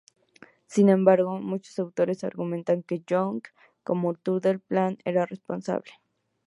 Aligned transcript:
Sin 0.65 0.89
embargo, 0.89 1.37
muchos 1.37 1.77
autores 1.77 2.23
argumentan 2.23 2.81
que 2.81 3.03
Young, 3.07 3.43
como 3.83 4.09
autor 4.09 4.41
del 4.41 4.59
plan, 4.59 4.97
era 5.05 5.27
responsable. 5.27 5.91